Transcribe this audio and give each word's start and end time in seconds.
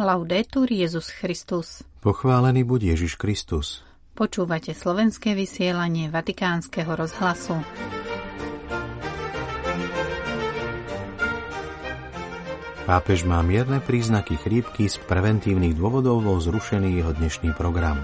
Laudetur 0.00 0.64
Jezus 0.72 1.12
Christus. 1.12 1.84
Pochválený 2.00 2.64
buď 2.64 2.96
Ježiš 2.96 3.20
Kristus. 3.20 3.84
Počúvate 4.16 4.72
slovenské 4.72 5.36
vysielanie 5.36 6.08
Vatikánskeho 6.08 6.88
rozhlasu. 6.96 7.60
Pápež 12.88 13.28
má 13.28 13.44
mierne 13.44 13.84
príznaky 13.84 14.40
chrípky, 14.40 14.88
z 14.88 14.96
preventívnych 15.04 15.76
dôvodov 15.76 16.24
bol 16.24 16.40
zrušený 16.40 17.04
jeho 17.04 17.12
dnešný 17.20 17.52
program. 17.52 18.00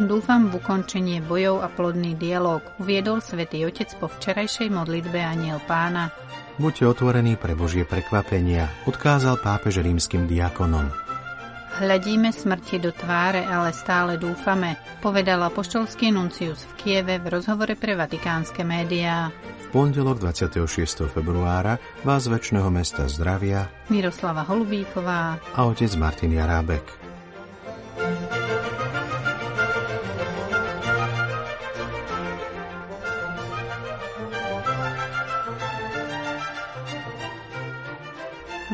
Dúfam 0.00 0.48
v 0.48 0.64
ukončenie 0.64 1.20
bojov 1.20 1.60
a 1.60 1.68
plodný 1.68 2.16
dialog, 2.16 2.64
uviedol 2.80 3.20
svätý 3.20 3.68
Otec 3.68 3.92
po 4.00 4.08
včerajšej 4.08 4.72
modlitbe 4.72 5.20
Aniel 5.20 5.60
Pána. 5.68 6.08
Buďte 6.56 6.88
otvorení 6.88 7.36
pre 7.36 7.52
Božie 7.52 7.84
prekvapenia, 7.84 8.72
odkázal 8.88 9.36
pápež 9.44 9.84
rímskym 9.84 10.24
diakonom. 10.24 11.07
Hľadíme 11.78 12.34
smrti 12.34 12.82
do 12.82 12.90
tváre, 12.90 13.46
ale 13.46 13.70
stále 13.70 14.18
dúfame, 14.18 14.74
povedal 14.98 15.38
apoštolský 15.46 16.10
nuncius 16.10 16.66
v 16.66 16.72
Kieve 16.74 17.22
v 17.22 17.38
rozhovore 17.38 17.70
pre 17.78 17.94
vatikánske 17.94 18.66
médiá. 18.66 19.30
V 19.62 19.66
pondelok 19.70 20.18
26. 20.18 21.06
februára 21.06 21.78
vás 22.02 22.26
z 22.26 22.34
väčšného 22.34 22.66
mesta 22.74 23.06
zdravia 23.06 23.70
Miroslava 23.94 24.42
Holubíková 24.42 25.38
a 25.54 25.60
otec 25.70 25.94
Martin 25.94 26.34
Jarábek. 26.34 26.82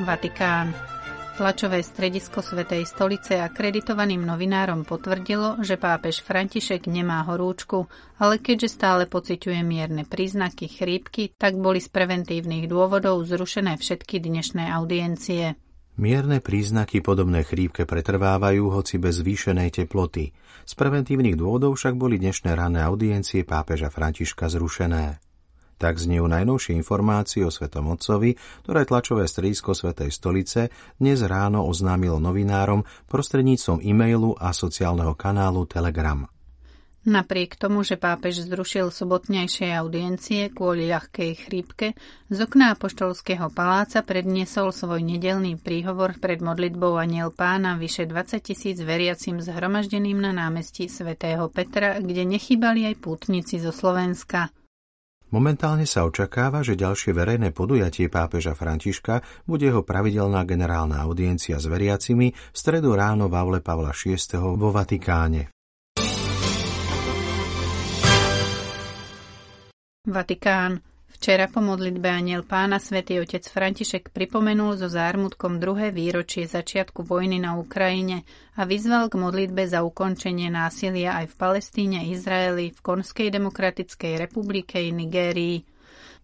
Vatikán. 0.08 0.93
Tlačové 1.34 1.82
stredisko 1.82 2.46
Svetej 2.46 2.86
stolice 2.86 3.42
akreditovaným 3.42 4.22
novinárom 4.22 4.86
potvrdilo, 4.86 5.58
že 5.66 5.74
pápež 5.74 6.22
František 6.22 6.86
nemá 6.86 7.26
horúčku, 7.26 7.90
ale 8.22 8.38
keďže 8.38 8.78
stále 8.78 9.10
pociťuje 9.10 9.66
mierne 9.66 10.06
príznaky 10.06 10.70
chrípky, 10.70 11.34
tak 11.34 11.58
boli 11.58 11.82
z 11.82 11.90
preventívnych 11.90 12.70
dôvodov 12.70 13.26
zrušené 13.26 13.74
všetky 13.82 14.22
dnešné 14.22 14.70
audiencie. 14.78 15.58
Mierne 15.98 16.38
príznaky 16.38 17.02
podobné 17.02 17.42
chrípke 17.42 17.82
pretrvávajú, 17.82 18.70
hoci 18.70 19.02
bez 19.02 19.18
zvýšenej 19.18 19.74
teploty. 19.74 20.30
Z 20.62 20.72
preventívnych 20.78 21.34
dôvodov 21.34 21.74
však 21.74 21.98
boli 21.98 22.22
dnešné 22.22 22.54
ranné 22.54 22.86
audiencie 22.86 23.42
pápeža 23.42 23.90
Františka 23.90 24.46
zrušené. 24.46 25.23
Tak 25.84 26.00
znejú 26.00 26.24
najnovšie 26.32 26.80
informácie 26.80 27.44
o 27.44 27.52
Svetom 27.52 27.92
Otcovi, 27.92 28.32
ktoré 28.64 28.88
tlačové 28.88 29.28
stredisko 29.28 29.76
Svetej 29.76 30.16
stolice 30.16 30.72
dnes 30.96 31.20
ráno 31.20 31.60
oznámilo 31.68 32.16
novinárom 32.16 32.88
prostredníctvom 33.04 33.84
e-mailu 33.84 34.32
a 34.32 34.56
sociálneho 34.56 35.12
kanálu 35.12 35.68
Telegram. 35.68 36.24
Napriek 37.04 37.60
tomu, 37.60 37.84
že 37.84 38.00
pápež 38.00 38.48
zrušil 38.48 38.88
sobotnejšie 38.88 39.76
audiencie 39.76 40.48
kvôli 40.56 40.88
ľahkej 40.88 41.32
chrípke, 41.36 41.92
z 42.32 42.38
okna 42.40 42.72
Apoštolského 42.72 43.52
paláca 43.52 44.00
predniesol 44.00 44.72
svoj 44.72 45.04
nedelný 45.04 45.60
príhovor 45.60 46.16
pred 46.16 46.40
modlitbou 46.40 46.96
Aniel 46.96 47.28
pána 47.28 47.76
vyše 47.76 48.08
20 48.08 48.40
tisíc 48.40 48.80
veriacim 48.80 49.36
zhromaždeným 49.36 50.16
na 50.16 50.32
námestí 50.32 50.88
svätého 50.88 51.52
Petra, 51.52 52.00
kde 52.00 52.24
nechybali 52.24 52.88
aj 52.88 53.04
pútnici 53.04 53.60
zo 53.60 53.68
Slovenska. 53.68 54.48
Momentálne 55.34 55.82
sa 55.82 56.06
očakáva, 56.06 56.62
že 56.62 56.78
ďalšie 56.78 57.10
verejné 57.10 57.50
podujatie 57.50 58.06
pápeža 58.06 58.54
Františka 58.54 59.18
bude 59.50 59.66
jeho 59.66 59.82
pravidelná 59.82 60.46
generálna 60.46 61.02
audiencia 61.02 61.58
s 61.58 61.66
veriacimi 61.66 62.30
v 62.30 62.54
stredu 62.54 62.94
ráno 62.94 63.26
v 63.26 63.34
Aule 63.34 63.58
Pavla 63.58 63.90
VI. 63.90 64.14
vo 64.38 64.70
Vatikáne. 64.70 65.50
Vatikán. 70.06 70.93
Včera 71.24 71.48
po 71.48 71.64
modlitbe 71.64 72.04
Aniel 72.04 72.44
pána 72.44 72.76
svätý 72.76 73.16
otec 73.16 73.48
František 73.48 74.12
pripomenul 74.12 74.76
so 74.76 74.92
zármutkom 74.92 75.56
druhé 75.56 75.88
výročie 75.88 76.44
začiatku 76.44 77.00
vojny 77.00 77.40
na 77.40 77.56
Ukrajine 77.56 78.28
a 78.60 78.68
vyzval 78.68 79.08
k 79.08 79.16
modlitbe 79.16 79.64
za 79.64 79.80
ukončenie 79.88 80.52
násilia 80.52 81.16
aj 81.24 81.32
v 81.32 81.34
Palestíne, 81.40 82.04
Izraeli, 82.12 82.76
v 82.76 82.80
Konskej 82.84 83.32
demokratickej 83.32 84.20
republike 84.20 84.76
i 84.76 84.92
Nigérii. 84.92 85.64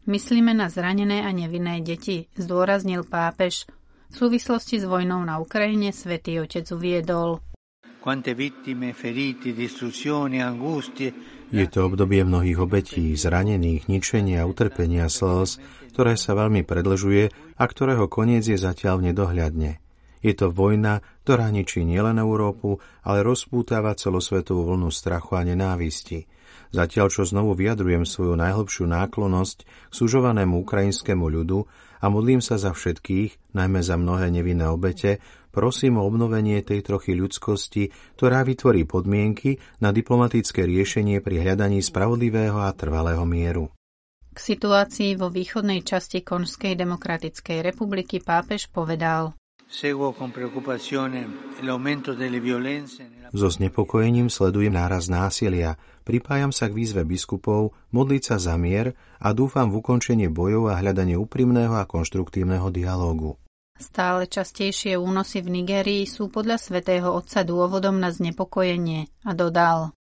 Myslíme 0.05 0.53
na 0.53 0.69
zranené 0.69 1.25
a 1.25 1.33
nevinné 1.33 1.81
deti, 1.81 2.29
zdôraznil 2.37 3.09
pápež. 3.09 3.65
V 4.13 4.15
súvislosti 4.21 4.77
s 4.77 4.85
vojnou 4.85 5.25
na 5.25 5.41
Ukrajine 5.41 5.97
svätý 5.97 6.45
otec 6.45 6.69
uviedol. 6.77 7.41
Quante 8.05 8.37
vittime, 8.37 8.93
feriti, 8.93 9.57
distruzioni, 9.57 10.45
angustie, 10.45 11.40
je 11.51 11.67
to 11.67 11.91
obdobie 11.91 12.23
mnohých 12.23 12.59
obetí, 12.63 13.11
zranených, 13.19 13.91
ničenia, 13.91 14.47
utrpenia 14.47 15.11
slz, 15.11 15.59
ktoré 15.91 16.15
sa 16.15 16.39
veľmi 16.39 16.63
predlžuje 16.63 17.25
a 17.59 17.65
ktorého 17.67 18.07
koniec 18.07 18.47
je 18.47 18.55
zatiaľ 18.55 19.03
v 19.03 19.11
nedohľadne. 19.11 19.83
Je 20.21 20.33
to 20.37 20.53
vojna, 20.53 21.01
ktorá 21.25 21.49
ničí 21.49 21.83
nielen 21.83 22.21
Európu, 22.21 22.79
ale 23.03 23.25
rozpútava 23.25 23.97
celosvetovú 23.97 24.69
vlnu 24.69 24.93
strachu 24.93 25.33
a 25.41 25.43
nenávisti. 25.43 26.29
Zatiaľ, 26.71 27.11
čo 27.11 27.27
znovu 27.27 27.59
vyjadrujem 27.59 28.07
svoju 28.07 28.39
najhlbšiu 28.39 28.87
náklonosť 28.87 29.59
k 29.91 29.93
sužovanému 29.93 30.61
ukrajinskému 30.63 31.27
ľudu 31.27 31.67
a 31.99 32.07
modlím 32.07 32.39
sa 32.39 32.61
za 32.63 32.71
všetkých, 32.71 33.57
najmä 33.59 33.83
za 33.83 33.99
mnohé 33.99 34.31
nevinné 34.31 34.71
obete, 34.71 35.19
prosím 35.51 35.99
o 35.99 36.07
obnovenie 36.07 36.63
tej 36.65 36.87
trochy 36.87 37.15
ľudskosti, 37.15 37.91
ktorá 38.17 38.47
vytvorí 38.47 38.87
podmienky 38.87 39.59
na 39.83 39.91
diplomatické 39.91 40.65
riešenie 40.65 41.21
pri 41.21 41.45
hľadaní 41.45 41.83
spravodlivého 41.85 42.59
a 42.63 42.71
trvalého 42.73 43.23
mieru. 43.29 43.69
K 44.31 44.39
situácii 44.39 45.19
vo 45.19 45.27
východnej 45.27 45.83
časti 45.83 46.23
Konžskej 46.23 46.79
demokratickej 46.79 47.67
republiky 47.67 48.23
pápež 48.23 48.71
povedal 48.71 49.35
So 53.31 53.47
znepokojením 53.47 54.27
sledujem 54.27 54.75
náraz 54.75 55.07
násilia, 55.07 55.79
pripájam 56.03 56.51
sa 56.51 56.67
k 56.67 56.75
výzve 56.75 57.07
biskupov 57.07 57.71
modliť 57.95 58.23
sa 58.23 58.37
za 58.43 58.59
mier 58.59 58.99
a 59.23 59.31
dúfam 59.31 59.71
v 59.71 59.79
ukončenie 59.79 60.27
bojov 60.27 60.75
a 60.75 60.79
hľadanie 60.83 61.15
úprimného 61.15 61.79
a 61.79 61.87
konštruktívneho 61.87 62.67
dialógu. 62.75 63.39
Stále 63.81 64.29
častejšie 64.29 65.01
únosy 65.01 65.41
v 65.41 65.49
Nigérii 65.57 66.05
sú 66.05 66.29
podľa 66.29 66.61
svätého 66.61 67.09
Otca 67.17 67.41
dôvodom 67.49 67.97
na 67.97 68.13
znepokojenie 68.13 69.09
a 69.25 69.33
dodal. 69.33 69.97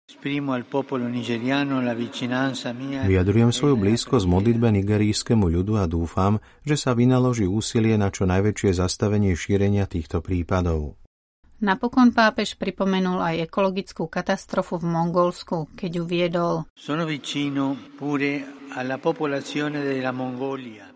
Vyjadrujem 3.09 3.51
svoju 3.51 3.75
blízkosť 3.75 4.25
modlitbe 4.29 4.67
nigerijskému 4.69 5.45
ľudu 5.49 5.81
a 5.81 5.89
dúfam, 5.89 6.39
že 6.61 6.77
sa 6.77 6.95
vynaloží 6.95 7.49
úsilie 7.49 7.97
na 7.99 8.13
čo 8.13 8.23
najväčšie 8.29 8.79
zastavenie 8.79 9.35
šírenia 9.35 9.89
týchto 9.89 10.21
prípadov. 10.21 10.95
Napokon 11.55 12.11
pápež 12.11 12.59
pripomenul 12.59 13.23
aj 13.23 13.47
ekologickú 13.47 14.11
katastrofu 14.11 14.75
v 14.75 14.91
Mongolsku, 14.91 15.71
keď 15.79 16.03
uviedol 16.03 16.67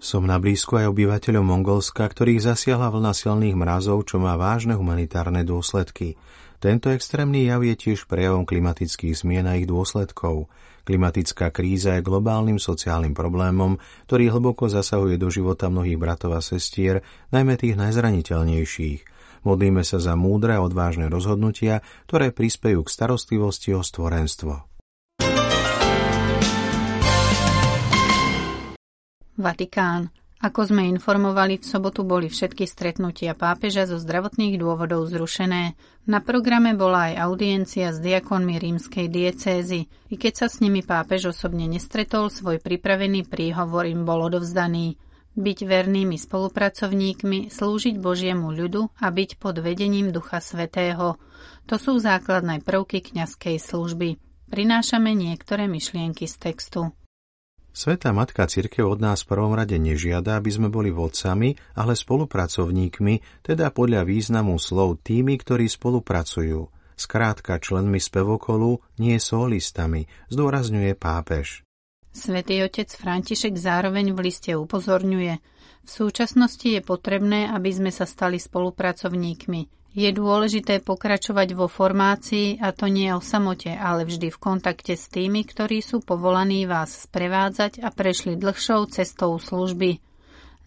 Som 0.03 0.23
na 0.27 0.35
blízku 0.35 0.73
aj 0.75 0.91
obyvateľom 0.91 1.45
Mongolska, 1.47 2.03
ktorých 2.03 2.43
zasiahla 2.43 2.91
vlna 2.91 3.15
silných 3.15 3.55
mrazov, 3.55 4.03
čo 4.03 4.19
má 4.19 4.35
vážne 4.35 4.75
humanitárne 4.75 5.47
dôsledky. 5.47 6.19
Tento 6.59 6.91
extrémny 6.91 7.47
jav 7.47 7.63
je 7.63 7.79
tiež 7.79 8.03
prejavom 8.03 8.43
klimatických 8.43 9.15
zmien 9.15 9.47
a 9.47 9.55
ich 9.55 9.63
dôsledkov. 9.63 10.51
Klimatická 10.83 11.55
kríza 11.55 11.95
je 11.95 12.03
globálnym 12.03 12.59
sociálnym 12.59 13.15
problémom, 13.15 13.79
ktorý 14.11 14.27
hlboko 14.27 14.67
zasahuje 14.67 15.15
do 15.15 15.31
života 15.31 15.71
mnohých 15.71 15.95
bratov 15.95 16.35
a 16.35 16.43
sestier, 16.43 16.99
najmä 17.31 17.55
tých 17.55 17.79
najzraniteľnejších– 17.79 19.01
Modlíme 19.47 19.83
sa 19.87 19.97
za 20.01 20.13
múdre 20.19 20.55
a 20.55 20.63
odvážne 20.63 21.07
rozhodnutia, 21.07 21.85
ktoré 22.07 22.35
prispejú 22.35 22.83
k 22.83 22.93
starostlivosti 22.93 23.75
o 23.75 23.81
stvorenstvo. 23.83 24.69
Vatikán. 29.39 30.11
Ako 30.39 30.71
sme 30.71 30.87
informovali, 30.87 31.59
v 31.59 31.67
sobotu 31.67 32.07
boli 32.07 32.31
všetky 32.31 32.63
stretnutia 32.63 33.35
pápeža 33.35 33.83
zo 33.83 33.99
zdravotných 33.99 34.55
dôvodov 34.55 35.03
zrušené. 35.11 35.75
Na 36.07 36.23
programe 36.23 36.79
bola 36.79 37.11
aj 37.11 37.27
audiencia 37.27 37.91
s 37.91 37.99
diakonmi 37.99 38.55
rímskej 38.55 39.11
diecézy. 39.11 39.91
I 40.07 40.15
keď 40.15 40.33
sa 40.39 40.47
s 40.47 40.63
nimi 40.63 40.79
pápež 40.79 41.35
osobne 41.35 41.67
nestretol, 41.67 42.31
svoj 42.31 42.63
pripravený 42.63 43.27
príhovor 43.27 43.83
im 43.83 44.07
bol 44.07 44.31
odovzdaný 44.31 44.95
byť 45.39 45.59
vernými 45.63 46.19
spolupracovníkmi, 46.19 47.47
slúžiť 47.47 47.95
Božiemu 47.95 48.51
ľudu 48.51 48.91
a 48.99 49.07
byť 49.07 49.39
pod 49.39 49.63
vedením 49.63 50.11
Ducha 50.11 50.43
Svetého. 50.43 51.15
To 51.71 51.75
sú 51.79 51.95
základné 51.95 52.59
prvky 52.67 52.99
kňazskej 52.99 53.55
služby. 53.55 54.19
Prinášame 54.51 55.15
niektoré 55.15 55.71
myšlienky 55.71 56.27
z 56.27 56.35
textu. 56.35 56.81
Sveta 57.69 58.11
Matka 58.11 58.49
Cirkev 58.49 58.91
od 58.91 58.99
nás 58.99 59.23
v 59.23 59.37
prvom 59.37 59.53
rade 59.55 59.77
nežiada, 59.77 60.35
aby 60.35 60.49
sme 60.51 60.67
boli 60.67 60.89
vodcami, 60.91 61.55
ale 61.77 61.93
spolupracovníkmi, 61.95 63.45
teda 63.45 63.71
podľa 63.71 64.03
významu 64.03 64.57
slov 64.59 64.99
tými, 65.05 65.37
ktorí 65.39 65.69
spolupracujú. 65.69 66.67
Skrátka 66.99 67.61
členmi 67.63 68.01
spevokolu, 68.01 68.83
nie 68.99 69.15
solistami, 69.21 70.09
zdôrazňuje 70.27 70.91
pápež. 70.99 71.63
Svetý 72.09 72.65
otec 72.65 72.89
František 72.89 73.53
zároveň 73.55 74.11
v 74.11 74.19
liste 74.29 74.51
upozorňuje, 74.57 75.33
v 75.79 75.89
súčasnosti 75.89 76.65
je 76.65 76.81
potrebné, 76.83 77.49
aby 77.49 77.69
sme 77.73 77.89
sa 77.89 78.05
stali 78.05 78.37
spolupracovníkmi, 78.37 79.61
je 79.89 80.09
dôležité 80.13 80.85
pokračovať 80.85 81.57
vo 81.57 81.65
formácii 81.65 82.61
a 82.61 82.69
to 82.69 82.85
nie 82.85 83.09
o 83.09 83.17
samote, 83.17 83.73
ale 83.73 84.05
vždy 84.05 84.29
v 84.29 84.37
kontakte 84.37 84.93
s 84.93 85.09
tými, 85.09 85.41
ktorí 85.41 85.81
sú 85.81 86.05
povolaní 86.05 86.69
vás 86.69 87.09
sprevádzať 87.09 87.81
a 87.81 87.89
prešli 87.89 88.37
dlhšou 88.37 88.85
cestou 88.93 89.33
služby. 89.41 89.97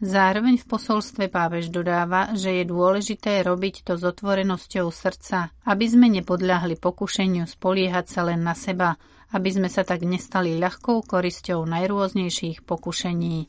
Zároveň 0.03 0.59
v 0.59 0.67
posolstve 0.67 1.31
pápež 1.31 1.71
dodáva, 1.71 2.35
že 2.35 2.51
je 2.59 2.65
dôležité 2.67 3.39
robiť 3.47 3.87
to 3.87 3.95
s 3.95 4.03
otvorenosťou 4.03 4.91
srdca, 4.91 5.55
aby 5.63 5.87
sme 5.87 6.11
nepodľahli 6.11 6.75
pokušeniu 6.75 7.47
spoliehať 7.47 8.11
sa 8.11 8.27
len 8.27 8.43
na 8.43 8.59
seba, 8.59 8.99
aby 9.31 9.55
sme 9.55 9.71
sa 9.71 9.87
tak 9.87 10.03
nestali 10.03 10.59
ľahkou 10.59 11.07
korisťou 11.07 11.63
najrôznejších 11.71 12.67
pokušení. 12.67 13.47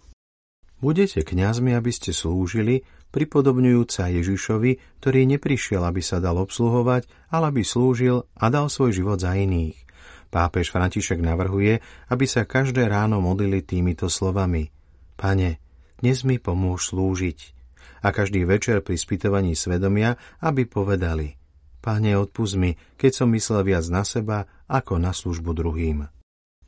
Budete 0.78 1.26
kňazmi, 1.26 1.74
aby 1.74 1.90
ste 1.90 2.14
slúžili, 2.14 2.86
pripodobňujúca 3.10 4.14
Ježišovi, 4.14 5.02
ktorý 5.02 5.26
neprišiel, 5.26 5.82
aby 5.82 6.06
sa 6.06 6.22
dal 6.22 6.38
obsluhovať, 6.38 7.34
ale 7.34 7.50
aby 7.50 7.66
slúžil 7.66 8.30
a 8.38 8.46
dal 8.54 8.70
svoj 8.70 8.94
život 8.94 9.18
za 9.18 9.34
iných. 9.34 9.90
Pápež 10.30 10.70
František 10.70 11.18
navrhuje, 11.18 11.82
aby 12.14 12.26
sa 12.30 12.46
každé 12.46 12.86
ráno 12.86 13.26
modlili 13.26 13.66
týmito 13.66 14.06
slovami. 14.06 14.70
Pane, 15.18 15.64
dnes 16.04 16.28
mi 16.28 16.36
pomôž 16.36 16.92
slúžiť. 16.92 17.56
A 18.04 18.12
každý 18.12 18.44
večer 18.44 18.84
pri 18.84 19.00
spytovaní 19.00 19.56
svedomia, 19.56 20.20
aby 20.44 20.68
povedali 20.68 21.40
Pane, 21.80 22.20
odpust 22.20 22.60
mi, 22.60 22.76
keď 23.00 23.24
som 23.24 23.32
myslel 23.32 23.64
viac 23.64 23.88
na 23.88 24.04
seba 24.04 24.44
ako 24.68 25.00
na 25.00 25.16
službu 25.16 25.56
druhým. 25.56 26.04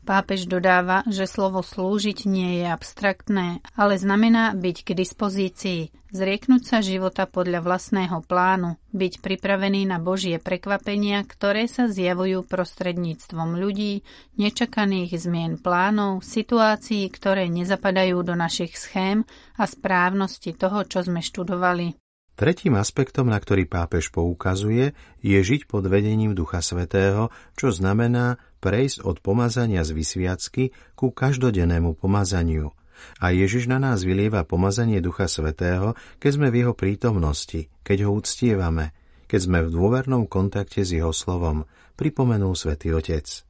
Pápež 0.06 0.46
dodáva, 0.46 1.02
že 1.10 1.26
slovo 1.26 1.66
slúžiť 1.66 2.30
nie 2.30 2.62
je 2.62 2.70
abstraktné, 2.70 3.66
ale 3.74 3.98
znamená 3.98 4.54
byť 4.54 4.78
k 4.86 4.90
dispozícii, 4.94 5.90
zrieknúť 6.14 6.62
sa 6.62 6.78
života 6.86 7.26
podľa 7.26 7.66
vlastného 7.66 8.22
plánu, 8.22 8.78
byť 8.94 9.14
pripravený 9.26 9.90
na 9.90 9.98
Božie 9.98 10.38
prekvapenia, 10.38 11.26
ktoré 11.26 11.66
sa 11.66 11.90
zjavujú 11.90 12.46
prostredníctvom 12.46 13.58
ľudí, 13.58 14.06
nečakaných 14.38 15.26
zmien 15.26 15.58
plánov, 15.58 16.22
situácií, 16.22 17.10
ktoré 17.10 17.50
nezapadajú 17.50 18.22
do 18.22 18.38
našich 18.38 18.78
schém 18.78 19.26
a 19.58 19.66
správnosti 19.66 20.54
toho, 20.54 20.86
čo 20.86 21.02
sme 21.02 21.26
študovali. 21.26 21.98
Tretím 22.36 22.76
aspektom, 22.76 23.32
na 23.32 23.40
ktorý 23.40 23.64
pápež 23.64 24.12
poukazuje, 24.12 24.92
je 25.24 25.40
žiť 25.40 25.72
pod 25.72 25.88
vedením 25.88 26.36
Ducha 26.36 26.60
Svetého, 26.60 27.32
čo 27.56 27.72
znamená 27.72 28.36
prejsť 28.66 29.06
od 29.06 29.22
pomazania 29.22 29.86
z 29.86 29.94
vysviacky 29.94 30.74
ku 30.98 31.14
každodennému 31.14 31.94
pomazaniu. 31.94 32.74
A 33.22 33.30
Ježiš 33.30 33.70
na 33.70 33.78
nás 33.78 34.02
vylieva 34.02 34.42
pomazanie 34.42 34.98
Ducha 35.06 35.30
Svetého, 35.30 35.94
keď 36.18 36.32
sme 36.34 36.48
v 36.50 36.66
jeho 36.66 36.74
prítomnosti, 36.74 37.70
keď 37.86 38.10
ho 38.10 38.18
uctievame, 38.18 38.98
keď 39.30 39.40
sme 39.46 39.60
v 39.62 39.70
dôvernom 39.70 40.26
kontakte 40.26 40.82
s 40.82 40.98
jeho 40.98 41.14
slovom, 41.14 41.70
pripomenul 41.94 42.58
Svetý 42.58 42.98
Otec. 42.98 43.46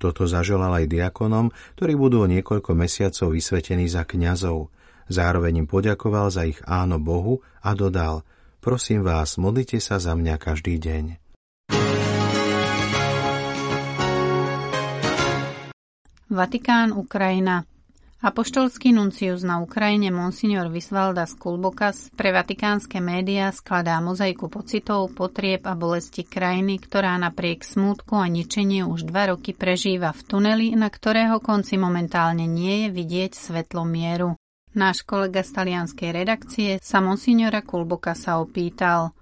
Toto 0.00 0.24
zaželal 0.24 0.80
aj 0.80 0.88
diakonom, 0.88 1.52
ktorí 1.76 1.92
budú 2.00 2.24
o 2.24 2.30
niekoľko 2.30 2.72
mesiacov 2.72 3.36
vysvetení 3.36 3.84
za 3.84 4.08
kňazov– 4.08 4.58
Zároveň 5.08 5.64
im 5.64 5.68
poďakoval 5.68 6.32
za 6.32 6.48
ich 6.48 6.60
áno 6.64 6.96
Bohu 6.96 7.44
a 7.60 7.76
dodal, 7.76 8.24
prosím 8.64 9.04
vás, 9.04 9.36
modlite 9.36 9.76
sa 9.80 10.00
za 10.00 10.16
mňa 10.16 10.40
každý 10.40 10.80
deň. 10.80 11.23
Vatikán, 16.34 16.90
Ukrajina. 16.90 17.62
Apoštolský 18.18 18.90
nuncius 18.90 19.46
na 19.46 19.62
Ukrajine 19.62 20.10
Monsignor 20.10 20.66
Visvaldas 20.66 21.30
Kulbokas 21.38 22.10
pre 22.10 22.34
vatikánske 22.34 22.98
médiá 22.98 23.54
skladá 23.54 24.02
mozaiku 24.02 24.50
pocitov, 24.50 25.14
potrieb 25.14 25.62
a 25.62 25.78
bolesti 25.78 26.26
krajiny, 26.26 26.82
ktorá 26.82 27.14
napriek 27.22 27.62
smútku 27.62 28.18
a 28.18 28.26
ničeniu 28.26 28.90
už 28.90 29.06
dva 29.06 29.30
roky 29.30 29.54
prežíva 29.54 30.10
v 30.10 30.26
tuneli, 30.26 30.68
na 30.74 30.90
ktorého 30.90 31.38
konci 31.38 31.78
momentálne 31.78 32.50
nie 32.50 32.82
je 32.82 32.88
vidieť 32.90 33.30
svetlo 33.30 33.86
mieru. 33.86 34.34
Náš 34.74 35.06
kolega 35.06 35.46
z 35.46 35.54
talianskej 35.54 36.10
redakcie 36.10 36.70
sa 36.82 36.98
monsignora 36.98 37.62
Kulboka 37.62 38.18
sa 38.18 38.42
opýtal, 38.42 39.14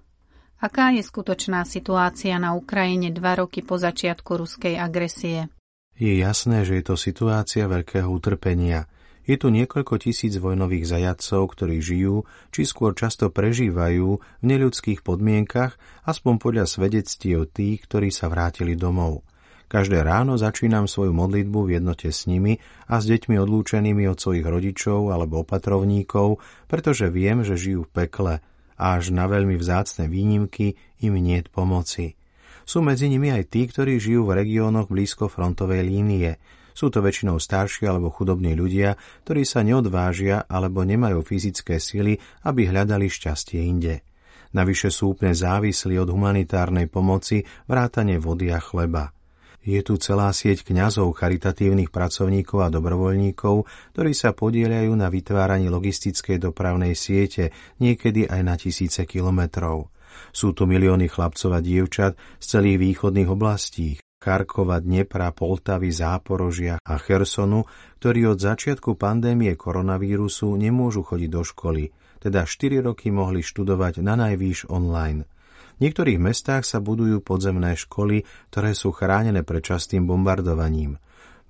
aká 0.65 0.97
je 0.97 1.05
skutočná 1.05 1.69
situácia 1.69 2.41
na 2.41 2.57
Ukrajine 2.57 3.13
dva 3.13 3.37
roky 3.37 3.61
po 3.61 3.77
začiatku 3.77 4.33
ruskej 4.41 4.81
agresie. 4.81 5.53
Je 5.97 6.19
jasné, 6.19 6.65
že 6.65 6.81
je 6.81 6.85
to 6.89 6.97
situácia 6.97 7.69
veľkého 7.69 8.09
utrpenia. 8.09 8.89
Je 9.23 9.39
tu 9.39 9.55
niekoľko 9.55 10.03
tisíc 10.03 10.35
vojnových 10.35 10.89
zajadcov, 10.89 11.55
ktorí 11.55 11.79
žijú, 11.79 12.27
či 12.51 12.67
skôr 12.67 12.91
často 12.97 13.31
prežívajú 13.31 14.09
v 14.19 14.45
neľudských 14.45 15.07
podmienkach, 15.07 15.79
aspoň 16.03 16.35
podľa 16.43 16.67
svedectiev 16.67 17.47
tých, 17.55 17.87
ktorí 17.87 18.11
sa 18.11 18.27
vrátili 18.27 18.75
domov. 18.75 19.23
Každé 19.71 20.05
ráno 20.05 20.37
začínam 20.37 20.85
svoju 20.85 21.17
modlitbu 21.17 21.65
v 21.65 21.81
jednote 21.81 22.13
s 22.13 22.29
nimi 22.29 22.61
a 22.93 23.01
s 23.01 23.09
deťmi 23.09 23.41
odlúčenými 23.41 24.05
od 24.05 24.21
svojich 24.21 24.45
rodičov 24.45 25.09
alebo 25.09 25.47
opatrovníkov, 25.47 26.43
pretože 26.69 27.09
viem, 27.09 27.41
že 27.41 27.57
žijú 27.57 27.89
v 27.89 28.05
pekle 28.05 28.35
a 28.77 28.85
až 28.99 29.15
na 29.17 29.25
veľmi 29.31 29.57
vzácne 29.57 30.13
výnimky 30.13 30.77
im 31.01 31.15
niet 31.17 31.49
pomoci. 31.49 32.21
Sú 32.63 32.81
medzi 32.81 33.11
nimi 33.11 33.35
aj 33.35 33.51
tí, 33.51 33.67
ktorí 33.67 33.99
žijú 33.99 34.29
v 34.29 34.43
regiónoch 34.43 34.89
blízko 34.89 35.27
frontovej 35.27 35.83
línie. 35.83 36.39
Sú 36.73 36.89
to 36.89 37.05
väčšinou 37.05 37.37
starší 37.37 37.85
alebo 37.85 38.09
chudobní 38.09 38.57
ľudia, 38.57 38.97
ktorí 39.29 39.45
sa 39.45 39.61
neodvážia 39.61 40.49
alebo 40.49 40.83
nemajú 40.83 41.21
fyzické 41.21 41.77
sily, 41.77 42.17
aby 42.49 42.71
hľadali 42.71 43.13
šťastie 43.13 43.61
inde. 43.61 44.01
Navyše 44.53 44.93
sú 44.93 45.17
úplne 45.17 45.33
závislí 45.33 45.97
od 45.97 46.13
humanitárnej 46.13 46.89
pomoci, 46.89 47.45
vrátane 47.69 48.21
vody 48.21 48.53
a 48.53 48.61
chleba. 48.61 49.13
Je 49.63 49.79
tu 49.81 49.95
celá 49.95 50.35
sieť 50.35 50.67
kňazov, 50.67 51.15
charitatívnych 51.15 51.95
pracovníkov 51.95 52.67
a 52.67 52.69
dobrovoľníkov, 52.69 53.63
ktorí 53.95 54.11
sa 54.11 54.35
podielajú 54.35 54.91
na 54.99 55.07
vytváraní 55.07 55.71
logistickej 55.71 56.43
dopravnej 56.43 56.99
siete, 56.99 57.55
niekedy 57.79 58.27
aj 58.27 58.41
na 58.43 58.59
tisíce 58.59 59.07
kilometrov. 59.07 59.87
Sú 60.31 60.53
tu 60.57 60.69
milióny 60.69 61.09
chlapcov 61.09 61.51
a 61.57 61.61
dievčat 61.61 62.17
z 62.39 62.47
celých 62.47 62.79
východných 62.81 63.29
oblastí, 63.29 64.01
Charkova, 64.23 64.79
Dnepra, 64.79 65.35
Poltavy, 65.35 65.91
Záporožia 65.91 66.79
a 66.79 66.95
Chersonu, 66.95 67.67
ktorí 67.99 68.31
od 68.31 68.39
začiatku 68.39 68.95
pandémie 68.95 69.59
koronavírusu 69.59 70.55
nemôžu 70.55 71.03
chodiť 71.03 71.31
do 71.31 71.43
školy, 71.43 71.91
teda 72.23 72.47
4 72.47 72.87
roky 72.87 73.11
mohli 73.11 73.43
študovať 73.43 73.99
na 73.99 74.15
najvýš 74.15 74.71
online. 74.71 75.27
V 75.83 75.91
niektorých 75.91 76.23
mestách 76.23 76.63
sa 76.63 76.79
budujú 76.79 77.19
podzemné 77.19 77.75
školy, 77.75 78.23
ktoré 78.55 78.79
sú 78.79 78.95
chránené 78.95 79.43
pred 79.43 79.67
častým 79.67 80.07
bombardovaním. 80.07 81.03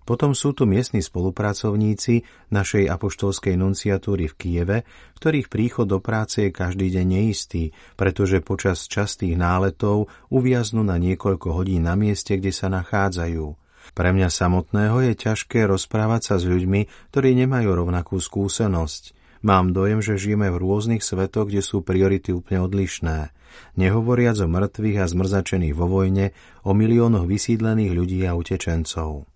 Potom 0.02 0.34
sú 0.34 0.50
tu 0.50 0.66
miestni 0.66 0.98
spolupracovníci 0.98 2.26
našej 2.50 2.90
apoštolskej 2.90 3.54
nunciatúry 3.54 4.26
v 4.26 4.34
Kieve, 4.34 4.78
ktorých 5.18 5.46
príchod 5.46 5.86
do 5.86 6.02
práce 6.02 6.42
je 6.42 6.50
každý 6.50 6.90
deň 6.90 7.06
neistý, 7.06 7.70
pretože 7.94 8.42
počas 8.42 8.90
častých 8.90 9.38
náletov 9.38 10.10
uviaznú 10.28 10.82
na 10.82 10.98
niekoľko 10.98 11.54
hodín 11.54 11.86
na 11.86 11.94
mieste, 11.94 12.34
kde 12.34 12.50
sa 12.50 12.66
nachádzajú. 12.66 13.46
Pre 13.94 14.10
mňa 14.14 14.28
samotného 14.30 15.02
je 15.10 15.12
ťažké 15.18 15.66
rozprávať 15.66 16.20
sa 16.22 16.34
s 16.38 16.46
ľuďmi, 16.46 17.10
ktorí 17.10 17.34
nemajú 17.34 17.70
rovnakú 17.74 18.18
skúsenosť. 18.22 19.18
Mám 19.42 19.74
dojem, 19.74 19.98
že 19.98 20.22
žijeme 20.22 20.54
v 20.54 20.60
rôznych 20.62 21.02
svetoch, 21.02 21.50
kde 21.50 21.66
sú 21.66 21.82
priority 21.82 22.30
úplne 22.30 22.62
odlišné 22.62 23.34
nehovoriac 23.76 24.36
o 24.40 24.48
mŕtvych 24.48 24.98
a 25.00 25.06
zmrzačených 25.08 25.76
vo 25.76 25.86
vojne, 25.88 26.32
o 26.64 26.72
miliónoch 26.72 27.28
vysídlených 27.28 27.92
ľudí 27.92 28.20
a 28.24 28.32
utečencov. 28.32 29.31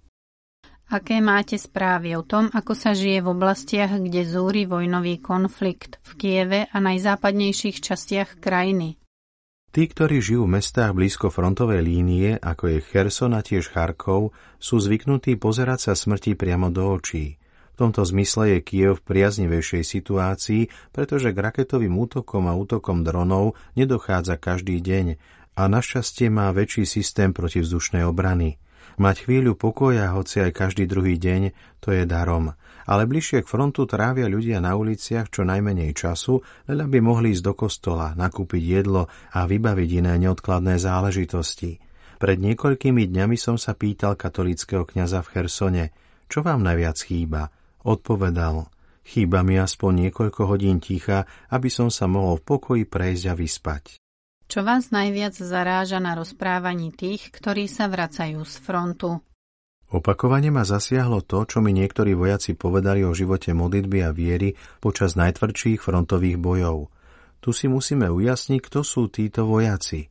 Aké 0.87 1.19
máte 1.19 1.59
správy 1.59 2.15
o 2.15 2.23
tom, 2.23 2.47
ako 2.55 2.73
sa 2.79 2.95
žije 2.95 3.23
v 3.23 3.31
oblastiach, 3.35 3.99
kde 3.99 4.23
zúri 4.23 4.71
vojnový 4.71 5.19
konflikt 5.19 5.99
v 6.07 6.11
Kieve 6.15 6.61
a 6.71 6.79
najzápadnejších 6.79 7.83
častiach 7.83 8.39
krajiny? 8.39 8.95
Tí, 9.75 9.83
ktorí 9.85 10.23
žijú 10.23 10.47
v 10.47 10.63
mestách 10.63 10.95
blízko 10.95 11.29
frontovej 11.29 11.83
línie, 11.83 12.39
ako 12.39 12.71
je 12.71 12.79
Cherson 12.87 13.35
a 13.35 13.43
tiež 13.43 13.69
Charkov, 13.75 14.33
sú 14.57 14.79
zvyknutí 14.79 15.37
pozerať 15.37 15.91
sa 15.91 15.93
smrti 15.93 16.39
priamo 16.39 16.71
do 16.71 16.87
očí– 16.97 17.35
v 17.77 17.85
tomto 17.85 18.09
zmysle 18.09 18.57
je 18.57 18.59
Kiev 18.65 18.97
v 18.97 19.05
priaznivejšej 19.05 19.85
situácii, 19.85 20.63
pretože 20.97 21.29
k 21.29 21.37
raketovým 21.37 21.93
útokom 21.93 22.49
a 22.49 22.57
útokom 22.57 23.05
dronov 23.05 23.53
nedochádza 23.77 24.41
každý 24.41 24.81
deň 24.81 25.21
a 25.61 25.63
našťastie 25.69 26.33
má 26.33 26.49
väčší 26.57 26.89
systém 26.89 27.37
protivzdušnej 27.37 28.01
obrany. 28.09 28.57
Mať 28.97 29.29
chvíľu 29.29 29.61
pokoja, 29.61 30.17
hoci 30.17 30.41
aj 30.41 30.57
každý 30.57 30.89
druhý 30.89 31.21
deň, 31.21 31.53
to 31.85 31.93
je 31.93 32.09
darom. 32.09 32.57
Ale 32.89 33.05
bližšie 33.05 33.45
k 33.45 33.51
frontu 33.51 33.85
trávia 33.85 34.25
ľudia 34.25 34.57
na 34.65 34.73
uliciach 34.73 35.29
čo 35.29 35.45
najmenej 35.45 35.93
času, 35.93 36.41
len 36.65 36.79
aby 36.81 37.05
mohli 37.05 37.37
ísť 37.37 37.45
do 37.45 37.53
kostola, 37.53 38.17
nakúpiť 38.17 38.63
jedlo 38.63 39.05
a 39.37 39.45
vybaviť 39.45 39.91
iné 40.01 40.17
neodkladné 40.25 40.81
záležitosti. 40.81 41.77
Pred 42.17 42.39
niekoľkými 42.41 43.05
dňami 43.13 43.37
som 43.37 43.61
sa 43.61 43.77
pýtal 43.77 44.17
katolického 44.17 44.89
kňaza 44.89 45.21
v 45.21 45.31
Chersone, 45.35 45.85
čo 46.33 46.41
vám 46.41 46.65
najviac 46.65 46.97
chýba? 46.97 47.53
Odpovedal, 47.85 48.65
chýba 49.05 49.45
mi 49.45 49.61
aspoň 49.61 50.09
niekoľko 50.09 50.43
hodín 50.49 50.81
ticha, 50.81 51.29
aby 51.53 51.69
som 51.69 51.93
sa 51.93 52.09
mohol 52.09 52.41
v 52.41 52.47
pokoji 52.49 52.85
prejsť 52.89 53.25
a 53.29 53.35
vyspať. 53.37 54.06
Čo 54.47 54.63
vás 54.63 54.95
najviac 54.95 55.35
zaráža 55.35 55.99
na 55.99 56.15
rozprávaní 56.15 56.95
tých, 56.95 57.35
ktorí 57.35 57.67
sa 57.67 57.91
vracajú 57.91 58.47
z 58.47 58.55
frontu? 58.63 59.19
Opakovane 59.91 60.55
ma 60.55 60.63
zasiahlo 60.63 61.27
to, 61.27 61.47
čo 61.51 61.59
mi 61.59 61.75
niektorí 61.75 62.15
vojaci 62.15 62.55
povedali 62.55 63.03
o 63.03 63.11
živote 63.11 63.51
modlitby 63.51 64.07
a 64.07 64.15
viery 64.15 64.55
počas 64.79 65.19
najtvrdších 65.19 65.83
frontových 65.83 66.39
bojov. 66.39 66.95
Tu 67.43 67.51
si 67.51 67.67
musíme 67.67 68.07
ujasniť, 68.07 68.61
kto 68.63 68.87
sú 68.87 69.11
títo 69.11 69.51
vojaci. 69.51 70.07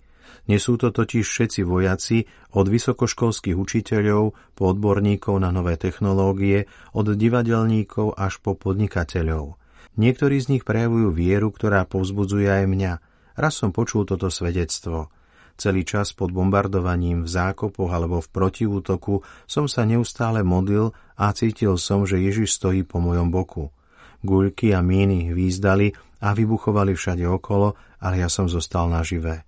Nie 0.52 0.60
sú 0.60 0.76
to 0.76 0.92
totiž 0.92 1.24
všetci 1.24 1.64
vojaci, 1.64 2.28
od 2.60 2.68
vysokoškolských 2.68 3.56
učiteľov 3.56 4.36
po 4.52 4.64
odborníkov 4.68 5.40
na 5.40 5.56
nové 5.56 5.80
technológie, 5.80 6.68
od 6.92 7.08
divadelníkov 7.08 8.20
až 8.20 8.44
po 8.44 8.52
podnikateľov. 8.60 9.56
Niektorí 9.96 10.44
z 10.44 10.60
nich 10.60 10.64
prejavujú 10.68 11.08
vieru, 11.16 11.56
ktorá 11.56 11.88
povzbudzuje 11.88 12.52
aj 12.52 12.66
mňa– 12.68 12.94
Raz 13.36 13.60
som 13.60 13.76
počul 13.76 14.08
toto 14.08 14.32
svedectvo. 14.32 15.12
Celý 15.56 15.88
čas 15.88 16.12
pod 16.12 16.36
bombardovaním 16.36 17.24
v 17.24 17.30
zákopoch 17.32 17.92
alebo 17.92 18.20
v 18.20 18.28
protiútoku 18.28 19.24
som 19.48 19.72
sa 19.72 19.88
neustále 19.88 20.44
modlil 20.44 20.92
a 21.16 21.32
cítil 21.32 21.80
som, 21.80 22.04
že 22.04 22.20
Ježiš 22.20 22.60
stojí 22.60 22.84
po 22.84 23.00
mojom 23.00 23.32
boku. 23.32 23.72
Guľky 24.20 24.76
a 24.76 24.84
míny 24.84 25.32
výzdali 25.32 25.96
a 26.20 26.36
vybuchovali 26.36 26.96
všade 26.96 27.24
okolo, 27.24 27.76
ale 28.04 28.20
ja 28.20 28.28
som 28.28 28.52
zostal 28.52 28.92
naživé. 28.92 29.48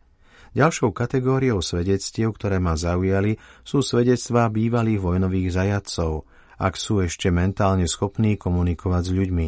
Ďalšou 0.56 0.96
kategóriou 0.96 1.60
svedectiev, 1.60 2.32
ktoré 2.34 2.58
ma 2.58 2.80
zaujali, 2.80 3.36
sú 3.68 3.84
svedectvá 3.84 4.48
bývalých 4.48 5.04
vojnových 5.04 5.50
zajadcov, 5.54 6.24
ak 6.58 6.74
sú 6.80 7.04
ešte 7.04 7.30
mentálne 7.30 7.86
schopní 7.86 8.40
komunikovať 8.40 9.04
s 9.04 9.12
ľuďmi. 9.12 9.48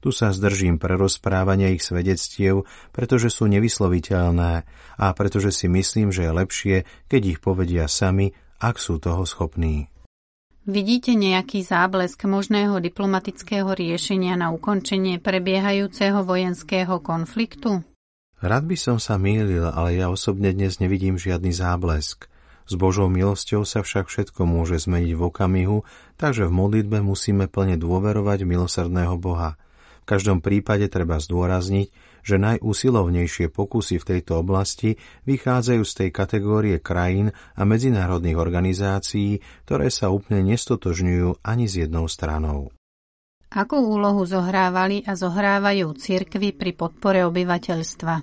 Tu 0.00 0.12
sa 0.12 0.30
zdržím 0.30 0.76
pre 0.76 0.94
rozprávania 0.94 1.72
ich 1.72 1.84
svedectiev, 1.84 2.68
pretože 2.92 3.32
sú 3.32 3.48
nevysloviteľné 3.48 4.52
a 4.96 5.06
pretože 5.16 5.52
si 5.52 5.66
myslím, 5.66 6.12
že 6.12 6.28
je 6.28 6.32
lepšie, 6.32 6.76
keď 7.08 7.22
ich 7.36 7.38
povedia 7.42 7.86
sami, 7.86 8.32
ak 8.60 8.80
sú 8.80 8.96
toho 8.96 9.24
schopní. 9.28 9.92
Vidíte 10.66 11.14
nejaký 11.14 11.62
záblesk 11.62 12.26
možného 12.26 12.82
diplomatického 12.82 13.70
riešenia 13.70 14.34
na 14.34 14.50
ukončenie 14.50 15.22
prebiehajúceho 15.22 16.26
vojenského 16.26 16.98
konfliktu? 16.98 17.86
Rád 18.42 18.66
by 18.66 18.74
som 18.74 18.98
sa 18.98 19.14
mýlil, 19.14 19.62
ale 19.62 20.02
ja 20.02 20.10
osobne 20.10 20.50
dnes 20.50 20.82
nevidím 20.82 21.22
žiadny 21.22 21.54
záblesk. 21.54 22.26
S 22.66 22.74
Božou 22.74 23.06
milosťou 23.06 23.62
sa 23.62 23.86
však 23.86 24.10
všetko 24.10 24.42
môže 24.42 24.82
zmeniť 24.82 25.14
v 25.14 25.22
okamihu, 25.22 25.78
takže 26.18 26.50
v 26.50 26.56
modlitbe 26.58 26.98
musíme 26.98 27.46
plne 27.46 27.78
dôverovať 27.78 28.42
milosrdného 28.42 29.14
Boha 29.22 29.54
každom 30.06 30.38
prípade 30.38 30.86
treba 30.86 31.18
zdôrazniť, 31.18 31.90
že 32.22 32.38
najúsilovnejšie 32.38 33.50
pokusy 33.50 33.98
v 33.98 34.08
tejto 34.14 34.38
oblasti 34.42 34.94
vychádzajú 35.26 35.82
z 35.82 35.92
tej 35.92 36.10
kategórie 36.14 36.76
krajín 36.78 37.34
a 37.58 37.62
medzinárodných 37.66 38.38
organizácií, 38.38 39.42
ktoré 39.66 39.90
sa 39.90 40.14
úplne 40.14 40.54
nestotožňujú 40.54 41.42
ani 41.42 41.66
s 41.66 41.74
jednou 41.82 42.06
stranou. 42.06 42.70
Akú 43.50 43.78
úlohu 43.78 44.26
zohrávali 44.26 45.06
a 45.06 45.14
zohrávajú 45.14 45.94
cirkvy 45.94 46.50
pri 46.54 46.74
podpore 46.74 47.22
obyvateľstva? 47.26 48.14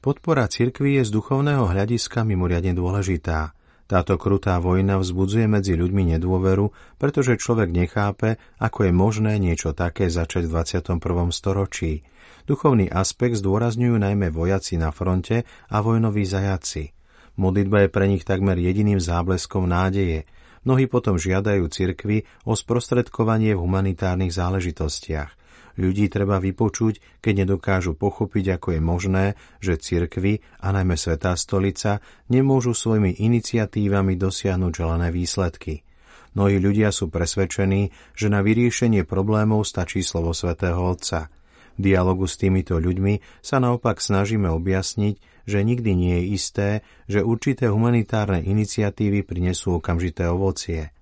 Podpora 0.00 0.48
cirkvy 0.48 1.00
je 1.00 1.02
z 1.08 1.10
duchovného 1.12 1.66
hľadiska 1.66 2.24
mimoriadne 2.24 2.72
dôležitá. 2.72 3.52
Táto 3.86 4.18
krutá 4.18 4.58
vojna 4.58 4.98
vzbudzuje 4.98 5.46
medzi 5.46 5.78
ľuďmi 5.78 6.18
nedôveru, 6.18 6.74
pretože 6.98 7.38
človek 7.38 7.70
nechápe, 7.70 8.34
ako 8.58 8.90
je 8.90 8.92
možné 8.92 9.38
niečo 9.38 9.70
také 9.78 10.10
začať 10.10 10.50
v 10.50 10.52
21. 10.98 11.30
storočí. 11.30 12.02
Duchovný 12.50 12.90
aspekt 12.90 13.38
zdôrazňujú 13.38 13.94
najmä 13.94 14.34
vojaci 14.34 14.74
na 14.74 14.90
fronte 14.90 15.46
a 15.70 15.76
vojnoví 15.78 16.26
zajaci. 16.26 16.90
Modlitba 17.38 17.86
je 17.86 17.94
pre 17.94 18.10
nich 18.10 18.26
takmer 18.26 18.58
jediným 18.58 18.98
zábleskom 18.98 19.70
nádeje. 19.70 20.26
Mnohí 20.66 20.90
potom 20.90 21.14
žiadajú 21.14 21.70
cirkvi 21.70 22.26
o 22.42 22.58
sprostredkovanie 22.58 23.54
v 23.54 23.62
humanitárnych 23.62 24.34
záležitostiach– 24.34 25.30
Ľudí 25.76 26.08
treba 26.08 26.40
vypočuť, 26.40 27.20
keď 27.20 27.44
nedokážu 27.44 27.92
pochopiť, 27.92 28.56
ako 28.56 28.68
je 28.76 28.80
možné, 28.80 29.24
že 29.60 29.76
cirkvy, 29.76 30.40
a 30.64 30.72
najmä 30.72 30.96
Svetá 30.96 31.36
stolica, 31.36 32.00
nemôžu 32.32 32.72
svojimi 32.72 33.20
iniciatívami 33.20 34.16
dosiahnuť 34.16 34.72
želané 34.72 35.12
výsledky. 35.12 35.84
Mnohí 36.32 36.60
ľudia 36.60 36.92
sú 36.92 37.08
presvedčení, 37.12 37.92
že 38.16 38.28
na 38.28 38.40
vyriešenie 38.40 39.04
problémov 39.04 39.64
stačí 39.68 40.00
slovo 40.00 40.32
svätého 40.36 40.80
Otca. 40.80 41.28
V 41.76 41.80
dialogu 41.92 42.24
s 42.24 42.40
týmito 42.40 42.80
ľuďmi 42.80 43.44
sa 43.44 43.60
naopak 43.60 44.00
snažíme 44.00 44.48
objasniť, 44.48 45.44
že 45.44 45.60
nikdy 45.60 45.92
nie 45.92 46.14
je 46.20 46.24
isté, 46.32 46.68
že 47.04 47.20
určité 47.20 47.68
humanitárne 47.68 48.40
iniciatívy 48.44 49.28
prinesú 49.28 49.76
okamžité 49.80 50.28
ovocie– 50.28 50.88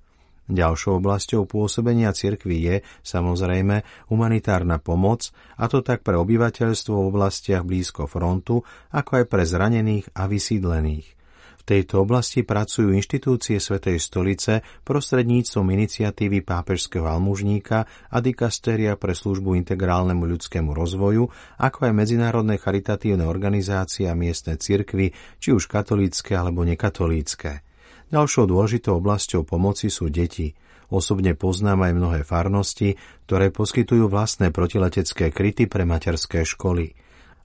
Ďalšou 0.45 1.01
oblasťou 1.01 1.49
pôsobenia 1.49 2.13
cirkvy 2.13 2.57
je, 2.61 2.77
samozrejme, 3.01 3.81
humanitárna 4.13 4.77
pomoc, 4.77 5.33
a 5.57 5.65
to 5.73 5.81
tak 5.81 6.05
pre 6.05 6.21
obyvateľstvo 6.21 6.93
v 6.93 7.09
oblastiach 7.09 7.65
blízko 7.65 8.05
frontu, 8.05 8.61
ako 8.93 9.11
aj 9.21 9.25
pre 9.25 9.43
zranených 9.49 10.13
a 10.13 10.29
vysídlených. 10.29 11.17
V 11.65 11.81
tejto 11.81 12.05
oblasti 12.05 12.45
pracujú 12.45 12.93
inštitúcie 12.93 13.57
Svetej 13.57 13.97
stolice 13.97 14.61
prostredníctvom 14.85 15.73
iniciatívy 15.73 16.45
pápežského 16.45 17.09
almužníka 17.09 17.89
a 17.89 18.17
dikasteria 18.21 19.01
pre 19.01 19.17
službu 19.17 19.57
integrálnemu 19.65 20.29
ľudskému 20.29 20.77
rozvoju, 20.77 21.25
ako 21.57 21.79
aj 21.89 21.93
medzinárodné 21.97 22.61
charitatívne 22.61 23.25
organizácie 23.25 24.05
a 24.05 24.13
miestne 24.13 24.61
cirkvy, 24.61 25.17
či 25.41 25.57
už 25.57 25.65
katolícke 25.65 26.37
alebo 26.37 26.69
nekatolícke. 26.69 27.65
Ďalšou 28.13 28.45
dôležitou 28.51 29.01
oblasťou 29.01 29.47
pomoci 29.49 29.89
sú 29.89 30.13
deti. 30.13 30.53
Osobne 30.93 31.33
poznám 31.33 31.89
aj 31.89 31.93
mnohé 31.97 32.21
farnosti, 32.23 33.01
ktoré 33.25 33.49
poskytujú 33.49 34.07
vlastné 34.11 34.53
protiletecké 34.53 35.33
kryty 35.33 35.65
pre 35.65 35.89
materské 35.89 36.45
školy. 36.45 36.93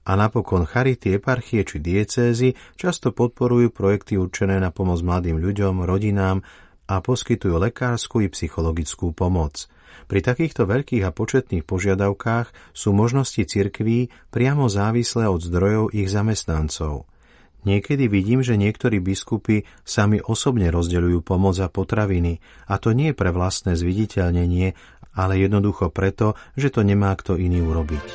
A 0.08 0.16
napokon 0.16 0.64
charity, 0.64 1.20
eparchie 1.20 1.64
či 1.64 1.76
diecézy 1.80 2.56
často 2.76 3.12
podporujú 3.12 3.72
projekty 3.72 4.16
určené 4.16 4.56
na 4.60 4.72
pomoc 4.72 5.00
mladým 5.04 5.40
ľuďom, 5.40 5.84
rodinám 5.84 6.40
a 6.90 6.98
poskytujú 6.98 7.60
lekárskú 7.60 8.24
i 8.24 8.28
psychologickú 8.32 9.12
pomoc. 9.14 9.70
Pri 10.10 10.24
takýchto 10.24 10.66
veľkých 10.66 11.06
a 11.06 11.14
početných 11.14 11.62
požiadavkách 11.62 12.74
sú 12.74 12.90
možnosti 12.90 13.46
cirkví 13.46 14.10
priamo 14.34 14.66
závislé 14.66 15.30
od 15.30 15.38
zdrojov 15.38 15.94
ich 15.94 16.10
zamestnancov. 16.10 17.06
Niekedy 17.68 18.08
vidím, 18.08 18.40
že 18.40 18.56
niektorí 18.56 19.04
biskupy 19.04 19.68
sami 19.84 20.20
osobne 20.24 20.72
rozdeľujú 20.72 21.20
pomoc 21.20 21.60
a 21.60 21.68
potraviny, 21.68 22.40
a 22.68 22.80
to 22.80 22.96
nie 22.96 23.12
pre 23.12 23.28
vlastné 23.32 23.76
zviditeľnenie, 23.76 24.72
ale 25.12 25.32
jednoducho 25.36 25.92
preto, 25.92 26.38
že 26.56 26.72
to 26.72 26.80
nemá 26.80 27.12
kto 27.18 27.36
iný 27.36 27.60
urobiť. 27.60 28.06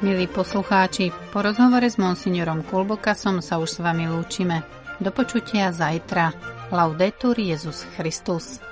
Milí 0.00 0.32
poslucháči, 0.32 1.12
po 1.28 1.44
rozhovore 1.44 1.84
s 1.84 2.00
monsignorom 2.00 2.64
Kulbokasom 2.64 3.44
sa 3.44 3.60
už 3.60 3.68
s 3.68 3.78
vami 3.84 4.08
lúčime. 4.08 4.64
Do 4.96 5.12
počutia 5.12 5.68
zajtra. 5.76 6.32
Laudetur 6.72 7.36
Jezus 7.36 7.84
Christus. 7.96 8.69